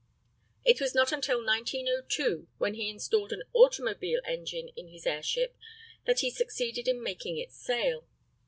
It 0.65 0.81
was 0.81 0.95
not 0.95 1.11
until 1.11 1.45
1902, 1.45 2.47
when 2.57 2.73
be 2.73 2.89
installed 2.89 3.31
an 3.31 3.43
automobile 3.53 4.19
engine 4.25 4.69
in 4.75 4.87
his 4.87 5.05
airship, 5.05 5.55
that 6.07 6.21
he 6.21 6.31
succeeded 6.31 6.87
in 6.87 7.03
making 7.03 7.37
it 7.37 7.51
sail. 7.51 8.07